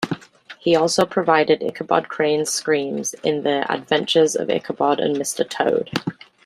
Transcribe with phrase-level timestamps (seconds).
[0.59, 5.47] He also provided Ichabod Crane's screams in "The Adventures of Ichabod and Mr.
[5.47, 5.91] Toad".